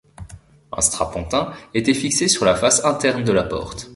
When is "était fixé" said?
1.75-2.27